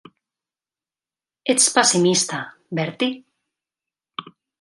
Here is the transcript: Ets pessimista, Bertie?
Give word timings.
Ets 1.53 1.67
pessimista, 1.75 2.39
Bertie? 2.79 3.11